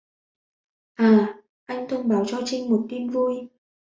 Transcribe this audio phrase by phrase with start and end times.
[0.95, 1.33] À
[1.67, 3.49] anh thông báo cho trinh một tin vui